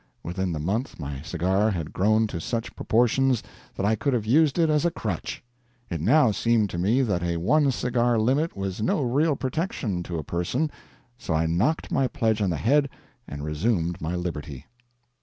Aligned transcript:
Within 0.23 0.51
the 0.51 0.57
month 0.59 0.99
my 0.99 1.21
cigar 1.21 1.69
had 1.69 1.93
grown 1.93 2.25
to 2.25 2.41
such 2.41 2.75
proportions 2.75 3.43
that 3.75 3.85
I 3.85 3.93
could 3.93 4.13
have 4.13 4.25
used 4.25 4.57
it 4.57 4.67
as 4.67 4.83
a 4.83 4.89
crutch. 4.89 5.43
It 5.91 6.01
now 6.01 6.31
seemed 6.31 6.71
to 6.71 6.79
me 6.79 7.03
that 7.03 7.21
a 7.21 7.37
one 7.37 7.69
cigar 7.69 8.17
limit 8.17 8.57
was 8.57 8.81
no 8.81 9.03
real 9.03 9.35
protection 9.35 10.01
to 10.01 10.17
a 10.17 10.23
person, 10.23 10.71
so 11.19 11.35
I 11.35 11.45
knocked 11.45 11.91
my 11.91 12.07
pledge 12.07 12.41
on 12.41 12.49
the 12.49 12.57
head 12.57 12.89
and 13.27 13.43
resumed 13.43 14.01
my 14.01 14.15
liberty. 14.15 14.65